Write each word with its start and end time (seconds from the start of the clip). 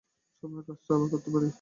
স্বপ্নের 0.43 0.63
কাজটা 0.67 0.91
আবার 0.95 1.07
করতে 1.13 1.29
পারবি? 1.33 1.49